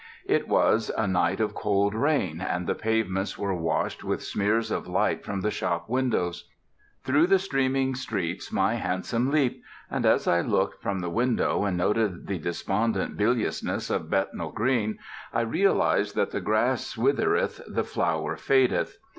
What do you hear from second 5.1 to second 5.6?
from the